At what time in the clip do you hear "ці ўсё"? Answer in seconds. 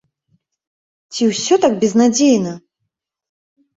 1.13-1.55